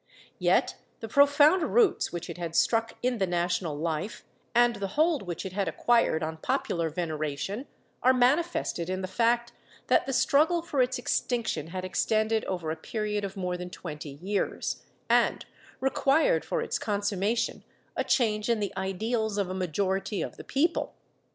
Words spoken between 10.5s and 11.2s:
for its